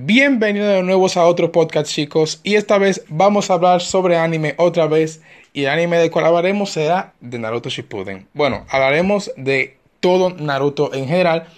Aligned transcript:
Bienvenidos 0.00 0.68
de 0.68 0.82
nuevo 0.84 1.08
a 1.12 1.26
otro 1.26 1.50
podcast 1.50 1.90
chicos 1.90 2.40
y 2.44 2.54
esta 2.54 2.78
vez 2.78 3.04
vamos 3.08 3.50
a 3.50 3.54
hablar 3.54 3.80
sobre 3.80 4.16
anime 4.16 4.54
otra 4.56 4.86
vez 4.86 5.22
y 5.52 5.64
el 5.64 5.70
anime 5.70 5.98
del 5.98 6.12
cual 6.12 6.26
hablaremos 6.26 6.70
será 6.70 7.14
de 7.20 7.36
Naruto 7.40 7.68
Shippuden. 7.68 8.28
Bueno, 8.32 8.64
hablaremos 8.70 9.32
de 9.36 9.76
todo 9.98 10.30
Naruto 10.30 10.94
en 10.94 11.08
general, 11.08 11.48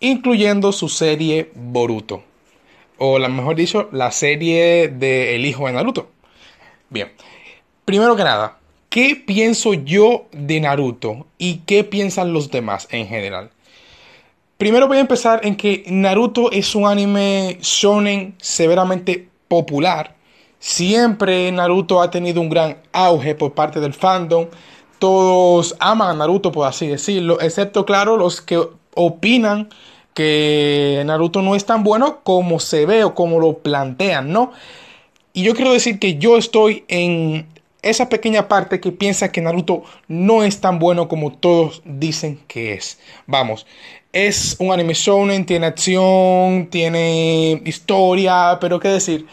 incluyendo 0.00 0.72
su 0.72 0.88
serie 0.88 1.50
Boruto. 1.54 2.22
O 2.96 3.18
la 3.18 3.28
mejor 3.28 3.56
dicho, 3.56 3.90
la 3.92 4.10
serie 4.12 4.88
de 4.88 5.34
El 5.34 5.44
hijo 5.44 5.66
de 5.66 5.74
Naruto. 5.74 6.08
Bien, 6.88 7.12
primero 7.84 8.16
que 8.16 8.24
nada, 8.24 8.60
¿qué 8.88 9.14
pienso 9.14 9.74
yo 9.74 10.24
de 10.32 10.58
Naruto 10.58 11.26
y 11.36 11.58
qué 11.66 11.84
piensan 11.84 12.32
los 12.32 12.50
demás 12.50 12.88
en 12.92 13.08
general? 13.08 13.50
Primero 14.60 14.88
voy 14.88 14.98
a 14.98 15.00
empezar 15.00 15.40
en 15.42 15.56
que 15.56 15.84
Naruto 15.86 16.52
es 16.52 16.74
un 16.74 16.84
anime 16.84 17.56
shonen 17.62 18.34
severamente 18.42 19.26
popular. 19.48 20.16
Siempre 20.58 21.50
Naruto 21.50 22.02
ha 22.02 22.10
tenido 22.10 22.42
un 22.42 22.50
gran 22.50 22.76
auge 22.92 23.34
por 23.34 23.54
parte 23.54 23.80
del 23.80 23.94
fandom. 23.94 24.48
Todos 24.98 25.74
aman 25.80 26.10
a 26.10 26.12
Naruto, 26.12 26.52
por 26.52 26.68
así 26.68 26.86
decirlo, 26.86 27.40
excepto, 27.40 27.86
claro, 27.86 28.18
los 28.18 28.42
que 28.42 28.62
opinan 28.94 29.70
que 30.12 31.02
Naruto 31.06 31.40
no 31.40 31.54
es 31.54 31.64
tan 31.64 31.82
bueno 31.82 32.20
como 32.22 32.60
se 32.60 32.84
ve 32.84 33.02
o 33.04 33.14
como 33.14 33.40
lo 33.40 33.60
plantean, 33.60 34.30
¿no? 34.30 34.52
Y 35.32 35.42
yo 35.42 35.54
quiero 35.54 35.72
decir 35.72 35.98
que 35.98 36.18
yo 36.18 36.36
estoy 36.36 36.84
en 36.88 37.46
esa 37.80 38.10
pequeña 38.10 38.46
parte 38.46 38.78
que 38.78 38.92
piensa 38.92 39.32
que 39.32 39.40
Naruto 39.40 39.84
no 40.06 40.42
es 40.42 40.60
tan 40.60 40.78
bueno 40.78 41.08
como 41.08 41.32
todos 41.32 41.80
dicen 41.86 42.40
que 42.46 42.74
es. 42.74 42.98
Vamos, 43.26 43.66
es 44.12 44.56
un 44.58 44.72
anime 44.72 44.94
shonen, 44.94 45.46
tiene 45.46 45.66
acción, 45.66 46.66
tiene 46.66 47.62
historia, 47.64 48.58
pero 48.60 48.80
qué 48.80 48.88
decir, 48.88 49.26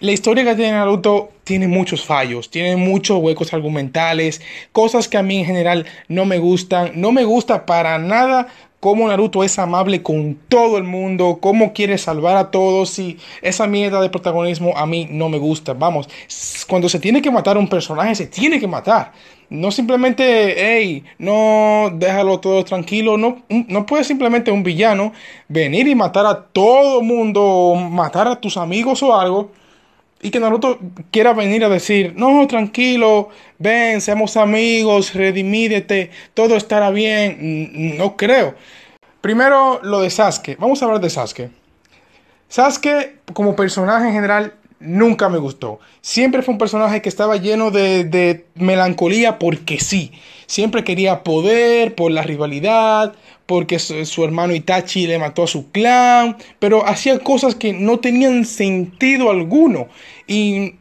la 0.00 0.12
historia 0.12 0.44
que 0.44 0.54
tiene 0.54 0.72
Naruto 0.72 1.30
tiene 1.44 1.68
muchos 1.68 2.04
fallos, 2.04 2.50
tiene 2.50 2.76
muchos 2.76 3.18
huecos 3.18 3.52
argumentales, 3.52 4.40
cosas 4.72 5.08
que 5.08 5.18
a 5.18 5.22
mí 5.22 5.38
en 5.38 5.46
general 5.46 5.86
no 6.08 6.24
me 6.24 6.38
gustan, 6.38 6.92
no 6.94 7.12
me 7.12 7.24
gusta 7.24 7.66
para 7.66 7.98
nada 7.98 8.48
cómo 8.80 9.06
Naruto 9.06 9.44
es 9.44 9.58
amable 9.58 10.02
con 10.02 10.38
todo 10.48 10.78
el 10.78 10.84
mundo, 10.84 11.38
cómo 11.40 11.72
quiere 11.72 11.98
salvar 11.98 12.36
a 12.36 12.50
todos 12.50 12.98
y 12.98 13.18
esa 13.42 13.66
mierda 13.66 14.00
de 14.00 14.08
protagonismo 14.08 14.76
a 14.76 14.86
mí 14.86 15.06
no 15.10 15.28
me 15.28 15.38
gusta. 15.38 15.74
Vamos, 15.74 16.08
cuando 16.66 16.88
se 16.88 16.98
tiene 16.98 17.22
que 17.22 17.30
matar 17.30 17.56
a 17.56 17.60
un 17.60 17.68
personaje, 17.68 18.14
se 18.14 18.26
tiene 18.26 18.58
que 18.58 18.66
matar. 18.66 19.12
No 19.50 19.72
simplemente, 19.72 20.54
hey, 20.56 21.04
no 21.18 21.90
déjalo 21.92 22.38
todo 22.38 22.64
tranquilo. 22.64 23.18
No, 23.18 23.42
no 23.48 23.84
puede 23.84 24.04
simplemente 24.04 24.52
un 24.52 24.62
villano 24.62 25.12
venir 25.48 25.88
y 25.88 25.94
matar 25.94 26.24
a 26.24 26.44
todo 26.44 27.00
el 27.00 27.06
mundo, 27.06 27.74
matar 27.90 28.28
a 28.28 28.40
tus 28.40 28.56
amigos 28.56 29.02
o 29.02 29.14
algo. 29.14 29.50
Y 30.22 30.30
que 30.30 30.38
Naruto 30.38 30.78
quiera 31.10 31.32
venir 31.32 31.64
a 31.64 31.68
decir, 31.68 32.12
no, 32.14 32.46
tranquilo, 32.46 33.30
ven, 33.58 34.00
seamos 34.00 34.36
amigos, 34.36 35.14
redimídete, 35.14 36.10
todo 36.34 36.56
estará 36.56 36.90
bien. 36.90 37.96
No 37.96 38.16
creo. 38.16 38.54
Primero, 39.20 39.80
lo 39.82 40.00
de 40.00 40.10
Sasuke. 40.10 40.56
Vamos 40.58 40.82
a 40.82 40.86
hablar 40.86 41.00
de 41.00 41.10
Sasuke. 41.10 41.50
Sasuke, 42.48 43.20
como 43.32 43.56
personaje 43.56 44.08
en 44.08 44.12
general, 44.12 44.54
nunca 44.80 45.28
me 45.28 45.38
gustó. 45.38 45.78
Siempre 46.00 46.42
fue 46.42 46.52
un 46.52 46.58
personaje 46.58 47.02
que 47.02 47.08
estaba 47.08 47.36
lleno 47.36 47.70
de, 47.70 48.46
melancolía 48.54 49.38
porque 49.38 49.78
sí. 49.78 50.10
Siempre 50.46 50.82
quería 50.82 51.22
poder 51.22 51.94
por 51.94 52.10
la 52.10 52.22
rivalidad, 52.22 53.14
porque 53.46 53.78
su, 53.78 54.24
hermano 54.24 54.54
Itachi 54.54 55.06
le 55.06 55.18
mató 55.18 55.44
a 55.44 55.46
su 55.46 55.70
clan, 55.70 56.36
pero 56.58 56.86
hacía 56.86 57.18
cosas 57.20 57.54
que 57.54 57.72
no 57.72 58.00
tenían 58.00 58.44
sentido 58.44 59.30
alguno. 59.30 59.88
Y 60.26 60.74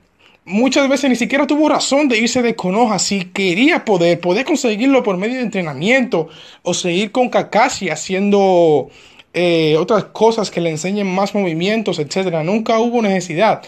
muchas 0.46 0.90
veces 0.90 1.10
ni 1.10 1.16
siquiera 1.16 1.46
tuvo 1.46 1.70
razón 1.70 2.08
de 2.08 2.18
irse 2.18 2.42
de 2.42 2.56
Konoha. 2.56 2.98
Si 2.98 3.26
quería 3.26 3.86
poder, 3.86 4.20
poder 4.20 4.46
conseguirlo 4.46 5.04
por 5.04 5.18
medio 5.18 5.36
de 5.36 5.44
entrenamiento 5.44 6.30
o 6.64 6.74
seguir 6.74 7.12
con 7.12 7.30
Kakashi 7.30 7.90
haciendo... 7.90 8.90
Eh, 9.32 9.78
otras 9.78 10.06
cosas 10.06 10.50
que 10.50 10.60
le 10.60 10.72
enseñen 10.72 11.06
más 11.06 11.36
movimientos, 11.36 12.00
etcétera. 12.00 12.44
Nunca 12.44 12.80
hubo 12.80 13.00
necesidad. 13.04 13.62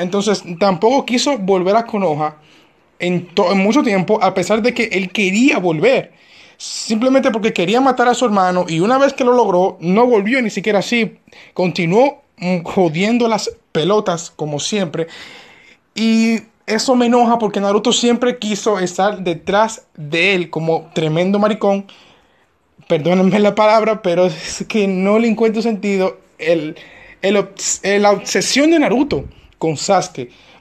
Entonces 0.00 0.42
tampoco 0.58 1.04
quiso 1.04 1.36
volver 1.36 1.76
a 1.76 1.84
Konoha 1.84 2.36
en, 2.98 3.28
mucho 3.56 3.82
tiempo, 3.82 4.18
a 4.22 4.32
pesar 4.32 4.62
de 4.62 4.72
que 4.72 4.84
él 4.92 5.10
quería 5.10 5.58
volver. 5.58 6.12
Simplemente 6.56 7.30
porque 7.30 7.52
quería 7.52 7.80
matar 7.80 8.08
a 8.08 8.14
su 8.14 8.24
hermano 8.24 8.66
y 8.68 8.80
una 8.80 8.98
vez 8.98 9.12
que 9.12 9.24
lo 9.24 9.32
logró, 9.32 9.76
no 9.80 10.06
volvió 10.06 10.40
ni 10.40 10.50
siquiera 10.50 10.78
así. 10.78 11.18
Continuó 11.54 12.22
mm, 12.38 12.62
jodiendo 12.62 13.28
las 13.28 13.50
pelotas 13.72 14.30
como 14.30 14.58
siempre. 14.58 15.06
Y 15.94 16.38
eso 16.66 16.94
me 16.96 17.06
enoja 17.06 17.38
porque 17.38 17.60
Naruto 17.60 17.92
siempre 17.92 18.38
quiso 18.38 18.78
estar 18.78 19.22
detrás 19.22 19.86
de 19.96 20.34
él 20.34 20.50
como 20.50 20.90
tremendo 20.94 21.38
maricón. 21.38 21.86
Perdónenme 22.88 23.38
la 23.38 23.54
palabra, 23.54 24.00
pero 24.02 24.26
es 24.26 24.64
que 24.66 24.88
no 24.88 25.18
le 25.18 25.28
encuentro 25.28 25.60
sentido 25.62 26.18
el, 26.38 26.76
la 27.22 28.10
obsesión 28.10 28.70
de 28.70 28.78
Naruto 28.78 29.24
con. 29.60 29.76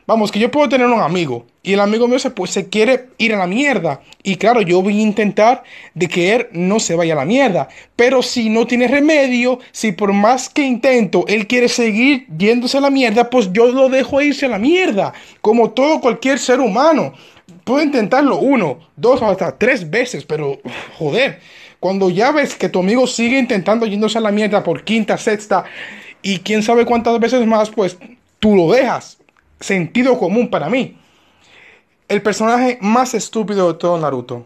Vamos, 0.06 0.32
que 0.32 0.40
yo 0.40 0.50
puedo 0.50 0.68
tener 0.68 0.88
un 0.88 1.02
amigo 1.02 1.46
y 1.62 1.74
el 1.74 1.80
amigo 1.80 2.08
mío 2.08 2.18
se, 2.18 2.32
pues, 2.32 2.50
se 2.50 2.68
quiere 2.68 3.10
ir 3.20 3.34
a 3.34 3.38
la 3.38 3.46
mierda. 3.46 4.02
Y 4.24 4.38
claro, 4.38 4.62
yo 4.62 4.82
voy 4.82 4.98
a 4.98 5.02
intentar 5.04 5.64
de 5.94 6.08
que 6.08 6.34
él 6.34 6.48
no 6.52 6.80
se 6.80 6.96
vaya 6.96 7.14
a 7.14 7.18
la 7.18 7.26
mierda. 7.26 7.70
Pero 7.96 8.24
si 8.24 8.50
no 8.50 8.66
tiene 8.66 8.88
remedio, 8.88 9.60
si 9.72 9.92
por 9.92 10.12
más 10.12 10.50
que 10.50 10.64
intento 10.64 11.26
él 11.28 11.46
quiere 11.46 11.70
seguir 11.70 12.26
yéndose 12.36 12.80
a 12.80 12.82
la 12.82 12.90
mierda, 12.90 13.30
pues 13.30 13.54
yo 13.54 13.72
lo 13.72 13.88
dejo 13.88 14.20
irse 14.20 14.48
a 14.48 14.50
la 14.50 14.58
mierda. 14.58 15.14
Como 15.42 15.70
todo 15.72 16.02
cualquier 16.02 16.40
ser 16.40 16.60
humano. 16.60 17.14
Puedo 17.64 17.84
intentarlo 17.84 18.40
uno, 18.40 18.80
dos 18.96 19.22
hasta 19.22 19.58
tres 19.60 19.90
veces, 19.90 20.26
pero 20.26 20.60
joder. 20.98 21.40
Cuando 21.80 22.10
ya 22.10 22.32
ves 22.32 22.56
que 22.56 22.68
tu 22.68 22.80
amigo 22.80 23.06
sigue 23.06 23.38
intentando 23.38 23.86
yéndose 23.86 24.18
a 24.18 24.22
la 24.22 24.32
mierda 24.32 24.64
por 24.64 24.84
quinta, 24.84 25.18
sexta 25.18 25.66
y 26.24 26.40
quién 26.40 26.64
sabe 26.64 26.84
cuántas 26.86 27.20
veces 27.20 27.46
más, 27.46 27.70
pues 27.70 27.98
tú 28.40 28.56
lo 28.56 28.72
dejas. 28.72 29.18
Sentido 29.60 30.18
común 30.18 30.50
para 30.50 30.70
mí. 30.70 30.98
El 32.08 32.22
personaje 32.22 32.78
más 32.82 33.14
estúpido 33.14 33.72
de 33.72 33.80
todo 33.80 34.00
Naruto. 34.00 34.46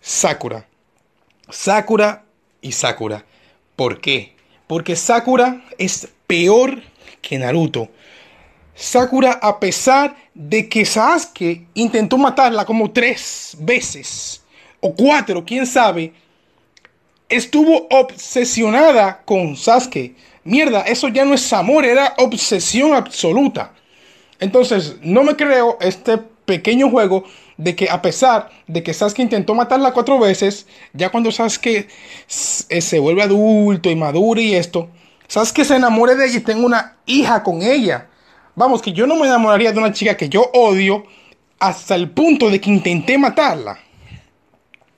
Sakura. 0.00 0.66
Sakura 1.50 2.24
y 2.60 2.72
Sakura. 2.72 3.24
¿Por 3.76 4.00
qué? 4.00 4.34
Porque 4.66 4.96
Sakura 4.96 5.62
es 5.76 6.08
peor 6.26 6.82
que 7.20 7.38
Naruto. 7.38 7.88
Sakura, 8.74 9.32
a 9.32 9.60
pesar 9.60 10.16
de 10.34 10.68
que 10.68 10.84
Sasuke 10.84 11.66
intentó 11.74 12.16
matarla 12.16 12.64
como 12.64 12.90
tres 12.90 13.56
veces, 13.60 14.42
o 14.80 14.94
cuatro, 14.94 15.44
quién 15.44 15.66
sabe, 15.66 16.14
estuvo 17.28 17.86
obsesionada 17.90 19.22
con 19.24 19.56
Sasuke. 19.56 20.14
Mierda, 20.44 20.82
eso 20.82 21.08
ya 21.08 21.24
no 21.24 21.34
es 21.34 21.52
amor, 21.52 21.84
era 21.84 22.14
obsesión 22.18 22.94
absoluta. 22.94 23.72
Entonces, 24.40 24.96
no 25.02 25.22
me 25.22 25.36
creo 25.36 25.78
este 25.80 26.18
pequeño 26.18 26.90
juego 26.90 27.24
de 27.56 27.76
que 27.76 27.88
a 27.88 28.02
pesar 28.02 28.50
de 28.66 28.82
que 28.82 28.92
Sasuke 28.92 29.22
intentó 29.22 29.54
matarla 29.54 29.92
cuatro 29.92 30.18
veces, 30.18 30.66
ya 30.92 31.10
cuando 31.10 31.30
Sasuke 31.30 31.86
eh, 32.68 32.80
se 32.80 32.98
vuelve 32.98 33.22
adulto 33.22 33.88
y 33.88 33.94
maduro 33.94 34.40
y 34.40 34.54
esto, 34.54 34.88
Sasuke 35.28 35.64
se 35.64 35.76
enamore 35.76 36.16
de 36.16 36.26
ella 36.26 36.38
y 36.38 36.40
tenga 36.40 36.66
una 36.66 36.96
hija 37.06 37.42
con 37.42 37.62
ella. 37.62 38.08
Vamos, 38.56 38.82
que 38.82 38.92
yo 38.92 39.06
no 39.06 39.16
me 39.16 39.26
enamoraría 39.26 39.72
de 39.72 39.78
una 39.78 39.92
chica 39.92 40.16
que 40.16 40.28
yo 40.28 40.50
odio 40.52 41.04
hasta 41.58 41.94
el 41.94 42.10
punto 42.10 42.50
de 42.50 42.60
que 42.60 42.70
intenté 42.70 43.16
matarla. 43.16 43.78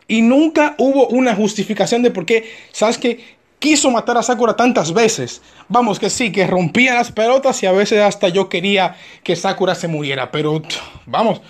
Y 0.09 0.23
nunca 0.23 0.75
hubo 0.79 1.09
una 1.09 1.35
justificación 1.35 2.03
de 2.03 2.11
por 2.11 2.25
qué 2.25 2.51
Sasuke 2.73 3.37
quiso 3.65 3.91
matar 3.91 4.19
a 4.19 4.23
Sakura 4.23 4.57
tantas 4.57 4.93
veces. 4.93 5.41
Vamos 5.71 5.99
que 5.99 6.11
sí, 6.11 6.31
que 6.31 6.47
rompía 6.47 6.93
las 6.93 7.11
pelotas 7.11 7.63
y 7.63 7.67
a 7.67 7.73
veces 7.73 8.03
hasta 8.03 8.29
yo 8.29 8.51
quería 8.51 8.95
que 9.23 9.35
Sakura 9.37 9.75
se 9.75 9.89
muriera. 9.89 10.31
Pero 10.31 10.61
vamos, 11.07 11.41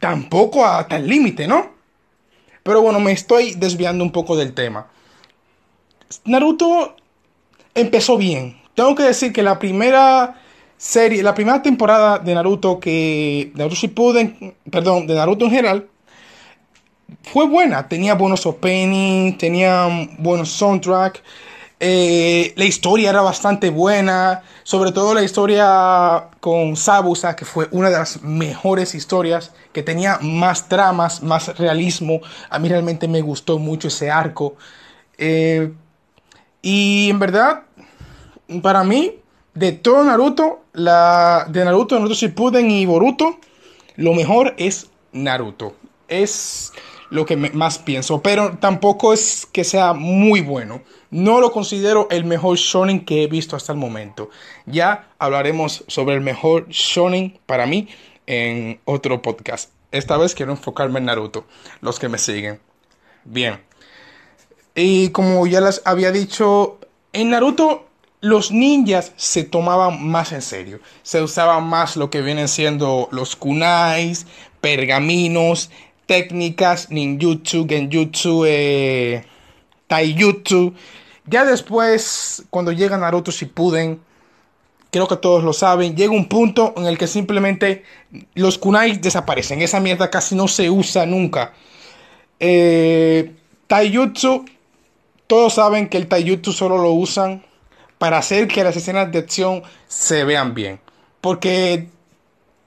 tampoco 0.00 0.64
hasta 0.64 0.96
el 0.96 1.06
límite, 1.06 1.46
¿no? 1.46 1.72
Pero 2.62 2.80
bueno, 2.80 3.00
me 3.00 3.12
estoy 3.12 3.52
desviando 3.52 4.02
un 4.02 4.12
poco 4.12 4.34
del 4.34 4.54
tema. 4.54 4.86
Naruto 6.24 6.96
empezó 7.74 8.16
bien. 8.16 8.58
Tengo 8.74 8.94
que 8.94 9.02
decir 9.02 9.34
que 9.34 9.42
la 9.42 9.58
primera 9.58 10.40
serie, 10.78 11.22
la 11.22 11.34
primera 11.34 11.60
temporada 11.60 12.18
de 12.18 12.34
Naruto 12.34 12.80
que 12.80 13.52
Naruto 13.56 13.76
Shippuden, 13.76 14.54
perdón, 14.70 15.06
de 15.06 15.14
Naruto 15.16 15.44
en 15.44 15.50
general, 15.50 15.88
fue 17.22 17.46
buena. 17.46 17.88
Tenía 17.88 18.14
buenos 18.14 18.46
openings, 18.46 19.38
tenía 19.38 19.88
buenos 20.18 20.50
soundtrack. 20.50 21.22
Eh, 21.80 22.52
la 22.56 22.64
historia 22.64 23.10
era 23.10 23.22
bastante 23.22 23.70
buena. 23.70 24.42
Sobre 24.62 24.92
todo 24.92 25.14
la 25.14 25.22
historia 25.22 26.28
con 26.40 26.76
Sabusa, 26.76 27.34
que 27.34 27.44
fue 27.44 27.68
una 27.72 27.90
de 27.90 27.98
las 27.98 28.22
mejores 28.22 28.94
historias. 28.94 29.52
Que 29.72 29.82
tenía 29.82 30.18
más 30.20 30.68
tramas, 30.68 31.22
más 31.22 31.58
realismo. 31.58 32.20
A 32.50 32.58
mí 32.58 32.68
realmente 32.68 33.08
me 33.08 33.20
gustó 33.20 33.58
mucho 33.58 33.88
ese 33.88 34.10
arco. 34.10 34.56
Eh, 35.18 35.72
y 36.62 37.10
en 37.10 37.18
verdad, 37.18 37.62
para 38.62 38.84
mí, 38.84 39.16
de 39.54 39.72
todo 39.72 40.04
Naruto, 40.04 40.62
la 40.72 41.46
de 41.48 41.64
Naruto, 41.64 41.96
Naruto 41.96 42.14
Shippuden 42.14 42.70
y 42.70 42.86
Boruto, 42.86 43.38
lo 43.96 44.14
mejor 44.14 44.54
es 44.56 44.88
Naruto. 45.12 45.74
Es 46.08 46.72
lo 47.12 47.26
que 47.26 47.36
más 47.36 47.78
pienso, 47.78 48.22
pero 48.22 48.56
tampoco 48.56 49.12
es 49.12 49.46
que 49.52 49.64
sea 49.64 49.92
muy 49.92 50.40
bueno. 50.40 50.80
No 51.10 51.42
lo 51.42 51.52
considero 51.52 52.08
el 52.10 52.24
mejor 52.24 52.56
shonen 52.56 53.04
que 53.04 53.22
he 53.22 53.26
visto 53.26 53.54
hasta 53.54 53.72
el 53.72 53.78
momento. 53.78 54.30
Ya 54.64 55.10
hablaremos 55.18 55.84
sobre 55.88 56.14
el 56.14 56.22
mejor 56.22 56.68
shonen 56.70 57.38
para 57.44 57.66
mí 57.66 57.88
en 58.26 58.80
otro 58.86 59.20
podcast. 59.20 59.70
Esta 59.90 60.16
vez 60.16 60.34
quiero 60.34 60.52
enfocarme 60.52 61.00
en 61.00 61.04
Naruto, 61.04 61.44
los 61.82 61.98
que 61.98 62.08
me 62.08 62.16
siguen. 62.16 62.60
Bien. 63.24 63.60
Y 64.74 65.10
como 65.10 65.46
ya 65.46 65.60
les 65.60 65.82
había 65.84 66.12
dicho, 66.12 66.78
en 67.12 67.28
Naruto 67.28 67.88
los 68.22 68.52
ninjas 68.52 69.12
se 69.16 69.44
tomaban 69.44 70.02
más 70.02 70.32
en 70.32 70.40
serio. 70.40 70.80
Se 71.02 71.20
usaban 71.20 71.64
más 71.64 71.94
lo 71.98 72.08
que 72.08 72.22
vienen 72.22 72.48
siendo 72.48 73.10
los 73.12 73.36
kunais, 73.36 74.26
pergaminos, 74.62 75.70
técnicas, 76.12 76.90
ninjutsu, 76.90 77.66
genjutsu, 77.66 78.44
eh, 78.46 79.24
taijutsu. 79.86 80.74
Ya 81.24 81.46
después, 81.46 82.44
cuando 82.50 82.70
llega 82.70 82.98
Naruto 82.98 83.30
Shippuden, 83.30 83.98
creo 84.90 85.08
que 85.08 85.16
todos 85.16 85.42
lo 85.42 85.54
saben, 85.54 85.96
llega 85.96 86.12
un 86.12 86.28
punto 86.28 86.74
en 86.76 86.84
el 86.84 86.98
que 86.98 87.06
simplemente 87.06 87.84
los 88.34 88.58
kunai 88.58 88.98
desaparecen. 88.98 89.62
Esa 89.62 89.80
mierda 89.80 90.10
casi 90.10 90.34
no 90.34 90.48
se 90.48 90.68
usa 90.68 91.06
nunca. 91.06 91.54
Eh, 92.38 93.32
taijutsu, 93.66 94.44
todos 95.26 95.54
saben 95.54 95.88
que 95.88 95.96
el 95.96 96.08
taijutsu 96.08 96.52
solo 96.52 96.76
lo 96.76 96.90
usan 96.90 97.42
para 97.96 98.18
hacer 98.18 98.48
que 98.48 98.64
las 98.64 98.76
escenas 98.76 99.10
de 99.10 99.20
acción 99.20 99.62
se 99.88 100.24
vean 100.24 100.52
bien. 100.52 100.78
Porque 101.22 101.88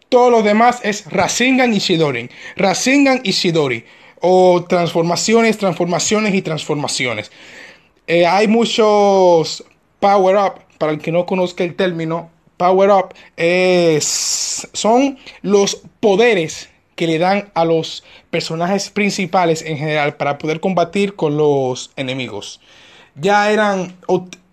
todo 0.09 0.29
lo 0.29 0.41
demás 0.41 0.79
es 0.83 1.05
Rasengan 1.11 1.73
y 1.73 1.79
Shidori. 1.79 2.29
Rasengan 2.55 3.21
y 3.23 3.31
Shidori. 3.31 3.85
O 4.21 4.65
transformaciones, 4.67 5.57
transformaciones 5.57 6.33
y 6.33 6.41
transformaciones. 6.41 7.31
Eh, 8.07 8.25
hay 8.25 8.47
muchos 8.47 9.63
power 9.99 10.35
up. 10.37 10.53
Para 10.77 10.91
el 10.91 10.99
que 10.99 11.11
no 11.11 11.25
conozca 11.25 11.63
el 11.63 11.75
término, 11.75 12.29
power 12.57 12.89
up 12.89 13.13
es, 13.37 14.67
son 14.73 15.17
los 15.41 15.81
poderes 16.01 16.69
que 16.95 17.07
le 17.07 17.17
dan 17.17 17.49
a 17.53 17.65
los 17.65 18.03
personajes 18.29 18.89
principales 18.89 19.61
en 19.61 19.77
general 19.77 20.15
para 20.15 20.37
poder 20.37 20.59
combatir 20.59 21.15
con 21.15 21.37
los 21.37 21.91
enemigos. 21.95 22.61
Ya 23.15 23.51
eran 23.51 23.95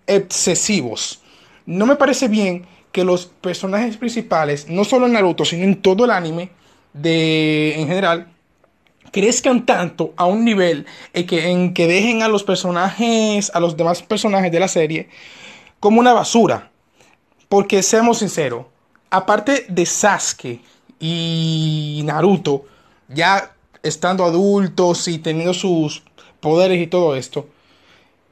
excesivos. 0.07 1.21
No 1.65 1.85
me 1.85 1.95
parece 1.95 2.27
bien 2.27 2.65
que 2.93 3.03
los 3.03 3.25
personajes 3.25 3.97
principales, 3.97 4.69
no 4.69 4.85
solo 4.85 5.07
en 5.07 5.13
Naruto, 5.13 5.43
sino 5.43 5.63
en 5.63 5.81
todo 5.81 6.05
el 6.05 6.11
anime, 6.11 6.51
de, 6.93 7.73
en 7.75 7.87
general, 7.87 8.27
crezcan 9.11 9.65
tanto 9.65 10.13
a 10.15 10.25
un 10.25 10.45
nivel 10.45 10.85
en 11.11 11.25
que, 11.25 11.49
en 11.49 11.73
que 11.73 11.87
dejen 11.87 12.21
a 12.21 12.27
los 12.27 12.43
personajes, 12.43 13.51
a 13.53 13.59
los 13.59 13.75
demás 13.75 14.03
personajes 14.03 14.51
de 14.51 14.59
la 14.59 14.67
serie, 14.67 15.09
como 15.79 15.99
una 15.99 16.13
basura. 16.13 16.71
Porque 17.49 17.81
seamos 17.81 18.19
sinceros, 18.19 18.67
aparte 19.09 19.65
de 19.69 19.85
Sasuke 19.87 20.61
y 20.99 22.03
Naruto, 22.05 22.65
ya 23.09 23.55
estando 23.81 24.23
adultos 24.23 25.07
y 25.07 25.17
teniendo 25.17 25.55
sus 25.55 26.03
poderes 26.39 26.79
y 26.79 26.87
todo 26.87 27.15
esto, 27.15 27.47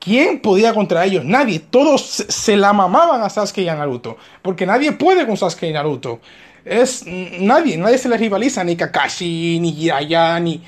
¿Quién 0.01 0.39
podía 0.39 0.74
contra 0.74 1.06
ellos? 1.06 1.24
Nadie. 1.24 1.59
Todos 1.59 2.01
se 2.01 2.57
la 2.57 2.74
mamaban 2.74 3.21
a 3.21 3.30
Sasuke 3.30 3.59
y 3.59 3.69
a 3.69 3.75
Naruto. 3.75 4.18
Porque 4.42 4.65
nadie 4.65 4.94
puede 4.94 5.27
con 5.27 5.38
Sasuke 5.38 5.68
y 5.68 5.74
Naruto. 5.74 6.19
Es 6.65 7.06
nadie. 7.06 7.77
Nadie 7.77 8.00
se 8.00 8.09
le 8.09 8.18
rivaliza. 8.18 8.63
Ni 8.63 8.75
Kakashi, 8.75 9.59
ni 9.59 9.74
Jiraiya, 9.74 10.39
ni, 10.39 10.63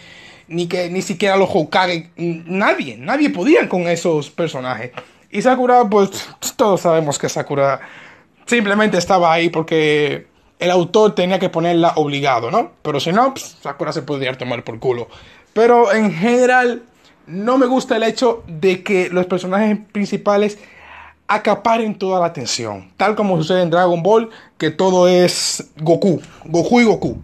ni, 0.49 0.67
que, 0.67 0.87
ni 0.91 1.01
siquiera 1.01 1.35
los 1.35 1.49
Hokage. 1.51 2.11
Nadie. 2.15 2.95
Nadie 2.95 3.31
podía 3.31 3.67
con 3.67 3.87
esos 3.87 4.29
personajes. 4.29 4.91
Y 5.31 5.41
Sakura, 5.41 5.83
pues 5.89 6.29
todos 6.55 6.81
sabemos 6.81 7.17
que 7.17 7.27
Sakura 7.27 7.81
simplemente 8.45 8.99
estaba 8.99 9.33
ahí 9.33 9.49
porque 9.49 10.27
el 10.59 10.69
autor 10.69 11.15
tenía 11.15 11.39
que 11.39 11.49
ponerla 11.49 11.93
obligado, 11.95 12.51
¿no? 12.51 12.73
Pero 12.83 12.99
si 12.99 13.11
no, 13.11 13.33
pues, 13.33 13.57
Sakura 13.63 13.91
se 13.93 14.03
podría 14.03 14.37
tomar 14.37 14.63
por 14.63 14.77
culo. 14.77 15.07
Pero 15.53 15.91
en 15.91 16.13
general 16.13 16.83
no 17.27 17.57
me 17.57 17.65
gusta 17.65 17.95
el 17.95 18.03
hecho 18.03 18.43
de 18.47 18.83
que 18.83 19.09
los 19.09 19.25
personajes 19.25 19.77
principales 19.91 20.57
acaparen 21.27 21.97
toda 21.97 22.19
la 22.19 22.27
atención. 22.27 22.91
Tal 22.97 23.15
como 23.15 23.37
sucede 23.37 23.61
en 23.61 23.69
Dragon 23.69 24.03
Ball, 24.03 24.29
que 24.57 24.71
todo 24.71 25.07
es 25.07 25.71
Goku. 25.77 26.21
Goku 26.45 26.81
y 26.81 26.83
Goku. 26.83 27.21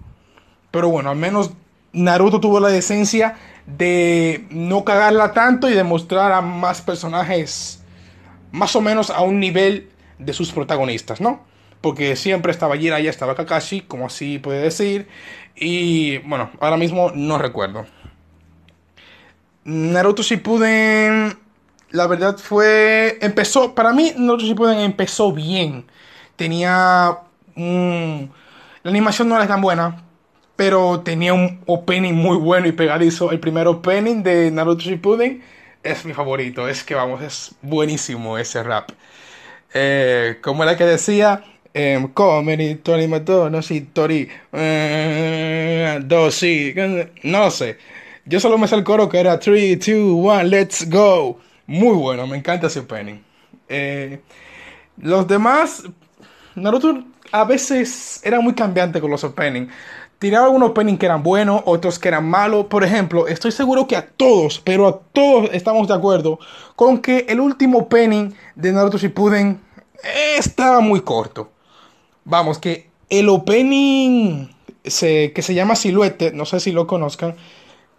Pero 0.71 0.89
bueno, 0.89 1.09
al 1.09 1.17
menos 1.17 1.51
Naruto 1.91 2.39
tuvo 2.39 2.59
la 2.59 2.69
decencia 2.69 3.37
de 3.65 4.45
no 4.49 4.83
cagarla 4.83 5.33
tanto 5.33 5.69
y 5.69 5.73
de 5.73 5.83
mostrar 5.83 6.31
a 6.31 6.41
más 6.41 6.81
personajes 6.81 7.83
más 8.51 8.75
o 8.75 8.81
menos 8.81 9.09
a 9.09 9.21
un 9.21 9.39
nivel 9.39 9.89
de 10.17 10.33
sus 10.33 10.51
protagonistas, 10.51 11.21
¿no? 11.21 11.41
Porque 11.81 12.15
siempre 12.15 12.51
estaba 12.51 12.77
Jiraiya, 12.77 13.09
estaba 13.09 13.35
Kakashi, 13.35 13.81
como 13.81 14.07
así 14.07 14.37
puede 14.39 14.61
decir. 14.61 15.07
Y 15.55 16.17
bueno, 16.19 16.49
ahora 16.59 16.77
mismo 16.77 17.11
no 17.13 17.37
recuerdo. 17.37 17.85
Naruto 19.69 20.24
Shippuden, 20.24 21.38
la 21.92 22.07
verdad 22.07 22.38
fue, 22.38 23.19
empezó, 23.21 23.75
para 23.75 23.94
mí 23.94 24.13
Naruto 24.18 24.44
Shippuden 24.44 24.80
empezó 24.80 25.31
bien. 25.31 25.86
Tenía 26.36 27.19
la 27.56 28.89
animación 28.89 29.30
no 29.30 29.36
era 29.36 29.48
tan 29.48 29.62
buena, 29.62 30.04
pero 30.56 31.01
tenía 31.01 31.36
un 31.36 31.62
opening 31.68 32.13
muy 32.13 32.38
bueno 32.38 32.68
y 32.68 32.71
pegadizo. 32.71 33.31
El 33.31 33.39
primer 33.39 33.68
opening 33.68 34.24
de 34.24 34.50
Naruto 34.50 34.81
Shippuden 34.81 35.44
es 35.83 36.04
mi 36.04 36.13
favorito, 36.13 36.68
es 36.68 36.83
que 36.83 36.95
vamos, 36.95 37.21
es 37.21 37.54
buenísimo 37.62 38.39
ese 38.39 38.63
rap. 38.63 38.89
Eh, 39.74 40.39
como 40.42 40.63
era 40.63 40.77
que 40.77 40.86
decía, 40.86 41.44
eh, 41.75 42.07
Tori 42.16 43.07
no 43.07 43.62
si 43.62 43.81
Tori, 43.81 44.30
eh, 44.51 46.00
no 47.24 47.51
sé. 47.51 47.77
Yo 48.29 48.39
solo 48.39 48.59
me 48.59 48.67
sé 48.67 48.75
el 48.75 48.83
coro 48.83 49.09
que 49.09 49.19
era 49.19 49.39
3, 49.39 49.79
2, 49.79 49.89
1, 49.89 50.43
let's 50.43 50.87
go. 50.87 51.39
Muy 51.65 51.95
bueno, 51.95 52.27
me 52.27 52.37
encanta 52.37 52.67
ese 52.67 52.81
opening. 52.81 53.23
Eh, 53.67 54.21
los 54.97 55.27
demás, 55.27 55.81
Naruto 56.53 57.05
a 57.31 57.43
veces 57.43 58.21
era 58.23 58.39
muy 58.39 58.54
cambiante 58.54 59.01
con 59.01 59.09
los 59.09 59.23
openings. 59.23 59.73
Tiraba 60.19 60.45
algunos 60.45 60.69
openings 60.69 60.99
que 60.99 61.07
eran 61.07 61.23
buenos, 61.23 61.63
otros 61.65 61.97
que 61.97 62.07
eran 62.07 62.30
malos. 62.30 62.68
Por 62.68 62.83
ejemplo, 62.83 63.27
estoy 63.27 63.51
seguro 63.51 63.87
que 63.87 63.95
a 63.95 64.07
todos, 64.07 64.61
pero 64.63 64.87
a 64.87 64.99
todos 65.11 65.49
estamos 65.51 65.87
de 65.87 65.95
acuerdo 65.95 66.37
con 66.75 66.99
que 66.99 67.25
el 67.30 67.39
último 67.39 67.80
opening 67.80 68.33
de 68.54 68.71
Naruto 68.71 68.99
Shippuden 68.99 69.59
estaba 70.37 70.81
muy 70.81 71.01
corto. 71.01 71.49
Vamos, 72.25 72.59
que 72.59 72.92
el 73.09 73.27
opening 73.27 74.49
se, 74.83 75.33
que 75.33 75.42
se 75.42 75.56
llama 75.56 75.75
Silhouette, 75.75 76.31
no 76.31 76.45
sé 76.45 76.59
si 76.59 76.71
lo 76.71 76.85
conozcan, 76.85 77.35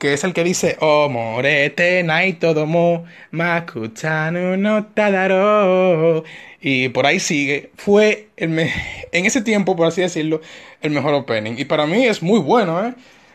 que 0.01 0.15
es 0.15 0.25
el 0.25 0.33
que 0.33 0.43
dice 0.43 0.79
Oh 0.81 1.09
morete 1.11 2.03
naitodomo 2.03 3.05
makutanu 3.33 4.57
no 4.57 4.87
tadaro 4.87 6.25
y 6.61 6.89
por 6.89 7.07
ahí 7.07 7.21
sigue. 7.21 7.71
Fue 7.77 8.29
el 8.37 8.59
en 9.13 9.27
ese 9.27 9.43
tiempo 9.43 9.77
por 9.77 9.87
así 9.87 10.01
decirlo 10.01 10.41
el 10.81 10.91
mejor 10.91 11.15
opening. 11.15 11.55
Y 11.59 11.67
para 11.67 11.87
mí 11.87 12.07
es 12.07 12.23
muy 12.23 12.41
bueno 12.41 12.85
¿eh? 12.85 12.95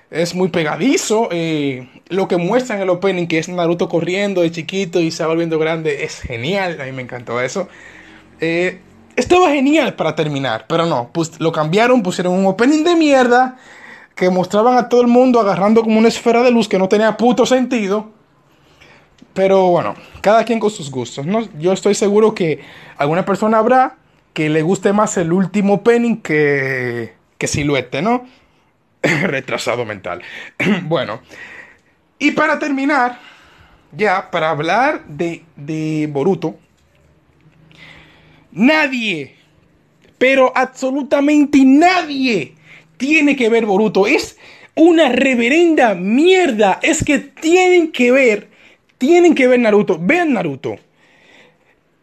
es 0.10 0.34
muy 0.34 0.50
pegadizo 0.50 1.30
eh, 1.32 1.88
lo 2.10 2.28
que 2.28 2.38
muestra 2.38 2.76
en 2.76 2.82
el 2.82 2.90
opening 2.90 3.28
que 3.28 3.38
es 3.38 3.48
Naruto 3.48 3.88
corriendo 3.88 4.42
de 4.42 4.52
chiquito 4.52 5.00
y 5.00 5.12
se 5.12 5.24
va 5.24 5.30
volviendo 5.30 5.60
grande 5.60 6.04
es 6.04 6.20
genial. 6.20 6.82
A 6.82 6.86
mí 6.86 6.92
me 6.92 7.04
encantó 7.04 7.42
eso. 7.42 7.70
Eh, 8.42 8.80
estaba 9.16 9.52
genial 9.52 9.94
para 9.94 10.16
terminar 10.16 10.66
pero 10.68 10.88
no. 10.88 11.12
Pues 11.14 11.40
lo 11.40 11.52
cambiaron 11.52 12.02
pusieron 12.02 12.34
un 12.34 12.48
opening 12.48 12.84
de 12.84 12.96
mierda 12.96 13.58
que 14.16 14.30
mostraban 14.30 14.78
a 14.78 14.88
todo 14.88 15.02
el 15.02 15.08
mundo 15.08 15.40
agarrando 15.40 15.84
como 15.84 16.00
una 16.00 16.08
esfera 16.08 16.42
de 16.42 16.52
luz 16.52 16.68
que 16.68 16.80
no 16.80 16.88
tenía 16.88 17.18
puto 17.18 17.46
sentido. 17.46 18.12
Pero 19.34 19.68
bueno, 19.68 19.96
cada 20.22 20.46
quien 20.46 20.60
con 20.60 20.72
sus 20.72 20.90
gustos. 20.90 21.26
¿no? 21.26 21.42
Yo 21.60 21.74
estoy 21.74 21.94
seguro 21.94 22.34
que 22.34 22.62
alguna 22.98 23.26
persona 23.26 23.58
habrá 23.58 23.98
que 24.34 24.50
le 24.50 24.62
guste 24.62 24.94
más 24.94 25.18
el 25.18 25.34
último 25.34 25.84
penning 25.84 26.22
que, 26.22 27.14
que 27.38 27.48
siluete, 27.48 28.02
¿no? 28.02 28.26
Retrasado 29.02 29.86
mental. 29.86 30.22
bueno, 30.84 31.22
y 32.18 32.32
para 32.32 32.58
terminar, 32.60 33.20
ya, 33.92 34.32
para 34.32 34.50
hablar 34.50 35.06
de, 35.06 35.44
de 35.56 36.10
Boruto, 36.12 36.58
nadie, 38.52 39.36
pero 40.18 40.52
absolutamente 40.56 41.60
nadie 41.64 42.56
tiene 42.98 43.36
que 43.36 43.50
ver 43.50 43.66
Boruto. 43.66 44.08
Es 44.08 44.38
una 44.76 45.10
reverenda 45.10 45.96
mierda. 45.96 46.80
Es 46.82 47.04
que 47.04 47.20
tienen 47.20 47.92
que 47.92 48.12
ver, 48.12 48.50
tienen 48.98 49.36
que 49.36 49.48
ver 49.48 49.60
Naruto. 49.60 50.00
Vean 50.02 50.34
Naruto. 50.34 50.78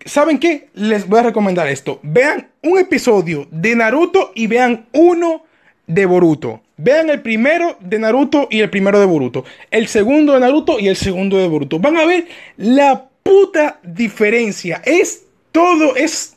¿saben 0.04 0.38
qué? 0.38 0.68
Les 0.74 1.08
voy 1.08 1.20
a 1.20 1.24
recomendar 1.24 1.68
esto. 1.68 2.00
Vean 2.02 2.48
un 2.62 2.78
episodio 2.78 3.46
de 3.50 3.76
Naruto 3.76 4.32
y 4.34 4.46
vean 4.46 4.86
uno 4.92 5.44
de 5.86 6.06
Boruto. 6.06 6.62
Vean 6.76 7.10
el 7.10 7.22
primero 7.22 7.76
de 7.80 7.98
Naruto 7.98 8.48
y 8.50 8.60
el 8.60 8.70
primero 8.70 8.98
de 8.98 9.06
Boruto. 9.06 9.44
El 9.70 9.88
segundo 9.88 10.32
de 10.32 10.40
Naruto 10.40 10.78
y 10.78 10.88
el 10.88 10.96
segundo 10.96 11.38
de 11.38 11.48
Boruto. 11.48 11.78
Van 11.78 11.96
a 11.96 12.04
ver 12.04 12.26
la 12.56 13.08
puta 13.22 13.78
diferencia. 13.82 14.82
Es 14.84 15.24
todo, 15.52 15.96
es... 15.96 16.36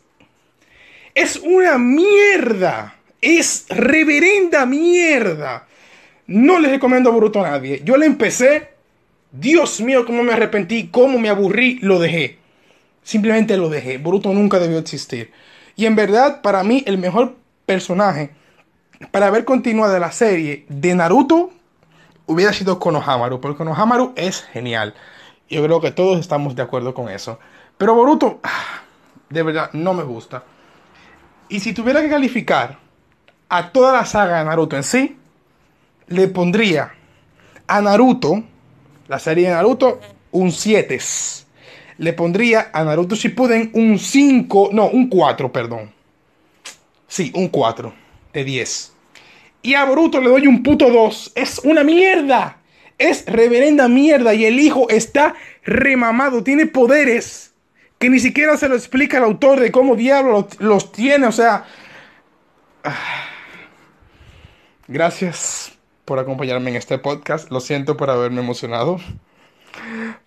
Es 1.13 1.37
una 1.37 1.77
mierda. 1.77 2.94
Es 3.25 3.65
reverenda 3.69 4.67
mierda. 4.67 5.65
No 6.27 6.59
les 6.59 6.69
recomiendo 6.69 7.11
Boruto 7.11 7.43
a 7.43 7.49
nadie. 7.49 7.81
Yo 7.83 7.97
le 7.97 8.05
empecé. 8.05 8.69
Dios 9.31 9.81
mío, 9.81 10.05
cómo 10.05 10.21
me 10.21 10.31
arrepentí, 10.31 10.89
cómo 10.89 11.17
me 11.17 11.29
aburrí, 11.29 11.79
lo 11.81 11.97
dejé. 11.97 12.37
Simplemente 13.01 13.57
lo 13.57 13.67
dejé. 13.69 13.97
Boruto 13.97 14.31
nunca 14.31 14.59
debió 14.59 14.77
existir. 14.77 15.31
Y 15.75 15.87
en 15.87 15.95
verdad, 15.95 16.43
para 16.43 16.63
mí, 16.63 16.83
el 16.85 16.99
mejor 16.99 17.35
personaje 17.65 18.29
para 19.09 19.25
haber 19.25 19.43
continuado 19.43 19.97
la 19.97 20.11
serie 20.11 20.67
de 20.69 20.93
Naruto 20.93 21.49
hubiera 22.27 22.53
sido 22.53 22.77
Konohamaru. 22.77 23.41
Porque 23.41 23.57
Konohamaru 23.57 24.13
es 24.15 24.43
genial. 24.43 24.93
Yo 25.49 25.63
creo 25.63 25.81
que 25.81 25.89
todos 25.89 26.19
estamos 26.19 26.55
de 26.55 26.61
acuerdo 26.61 26.93
con 26.93 27.09
eso. 27.09 27.39
Pero 27.79 27.95
Boruto, 27.95 28.39
ah, 28.43 28.83
de 29.31 29.41
verdad, 29.41 29.71
no 29.73 29.95
me 29.95 30.03
gusta. 30.03 30.43
Y 31.49 31.59
si 31.61 31.73
tuviera 31.73 32.03
que 32.03 32.09
calificar 32.09 32.84
a 33.49 33.71
toda 33.71 33.93
la 33.93 34.05
saga 34.05 34.39
de 34.39 34.45
Naruto 34.45 34.75
en 34.75 34.83
sí, 34.83 35.17
le 36.07 36.27
pondría 36.27 36.93
a 37.67 37.81
Naruto, 37.81 38.43
la 39.07 39.19
serie 39.19 39.47
de 39.47 39.53
Naruto, 39.53 39.99
un 40.31 40.51
7. 40.51 40.99
Le 41.97 42.13
pondría 42.13 42.69
a 42.73 42.83
Naruto 42.83 43.15
Shippuden 43.15 43.71
un 43.73 43.97
5, 43.97 44.69
no, 44.73 44.87
un 44.87 45.09
4, 45.09 45.51
perdón. 45.51 45.91
Sí, 47.07 47.31
un 47.35 47.47
4 47.47 47.93
de 48.33 48.43
10. 48.43 48.95
Y 49.65 49.73
a 49.73 49.83
Boruto 49.83 50.21
le 50.21 50.29
doy 50.29 50.45
un 50.45 50.61
puto 50.61 50.91
2. 50.91 51.31
Es 51.33 51.57
una 51.63 51.83
mierda. 51.83 52.57
Es 52.99 53.25
reverenda 53.25 53.87
mierda. 53.87 54.35
Y 54.35 54.45
el 54.45 54.59
hijo 54.59 54.89
está 54.89 55.33
remamado. 55.63 56.43
Tiene 56.43 56.67
poderes 56.67 57.51
que 57.97 58.11
ni 58.11 58.19
siquiera 58.19 58.57
se 58.57 58.69
lo 58.69 58.75
explica 58.75 59.17
el 59.17 59.23
autor 59.23 59.59
de 59.59 59.71
cómo 59.71 59.95
diablo 59.95 60.47
los, 60.59 60.91
tiene. 60.91 61.25
O 61.25 61.31
sea... 61.31 61.65
Ah. 62.83 63.24
Gracias 64.87 65.71
por 66.05 66.19
acompañarme 66.19 66.69
en 66.69 66.75
este 66.75 66.99
podcast. 66.99 67.49
Lo 67.49 67.59
siento 67.59 67.97
por 67.97 68.11
haberme 68.11 68.41
emocionado. 68.41 68.99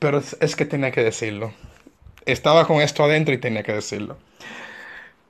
Pero 0.00 0.20
es, 0.40 0.56
que 0.56 0.64
tenía 0.64 0.90
que 0.90 1.02
decirlo. 1.02 1.52
Estaba 2.26 2.66
con 2.66 2.80
esto 2.80 3.04
adentro 3.04 3.32
y 3.32 3.38
tenía 3.38 3.62
que 3.62 3.72
decirlo. 3.72 4.16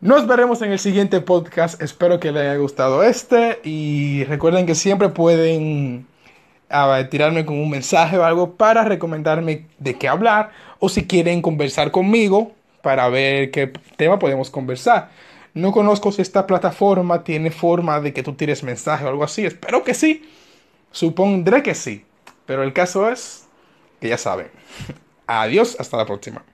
Nos 0.01 0.27
veremos 0.27 0.63
en 0.63 0.73
el 0.73 0.79
siguiente 0.79 1.21
podcast. 1.21 1.81
Espero 1.83 2.19
que 2.19 2.33
les 2.33 2.43
haya 2.43 2.57
gustado 2.57 3.03
este. 3.03 3.61
Y 3.65 4.25
recuerden 4.25 4.65
que 4.65 4.75
siempre 4.75 5.11
pueden 5.11 6.07
ah, 6.71 7.03
tirarme 7.11 7.45
con 7.45 7.59
un 7.59 7.69
mensaje 7.69 8.17
o 8.17 8.25
algo 8.25 8.55
para 8.55 8.85
recomendarme 8.85 9.67
de 9.79 9.99
qué 9.99 10.09
hablar. 10.09 10.53
O 10.79 10.89
si 10.89 11.07
quieren 11.07 11.43
conversar 11.43 11.91
conmigo 11.91 12.53
para 12.81 13.09
ver 13.11 13.51
qué 13.51 13.73
tema 13.97 14.19
podemos 14.19 14.49
conversar. 14.49 15.11
No 15.55 15.73
conozco 15.73 16.13
si 16.13 16.23
esta 16.23 16.47
plataforma 16.47 17.25
tiene 17.25 17.51
forma 17.51 18.01
de 18.01 18.13
que 18.13 18.23
tú 18.23 18.35
tires 18.35 18.63
mensaje 18.63 19.05
o 19.05 19.09
algo 19.09 19.25
así. 19.25 19.45
Espero 19.47 19.83
que 19.83 19.95
sí. 19.95 20.29
Supondré 20.93 21.63
que 21.63 21.75
sí. 21.75 22.05
Pero 22.47 22.63
el 22.63 22.73
caso 22.73 23.09
es 23.11 23.47
que 24.01 24.09
ya 24.09 24.19
saben. 24.19 24.49
Adiós, 25.27 25.77
hasta 25.79 25.97
la 25.97 26.07
próxima. 26.07 26.45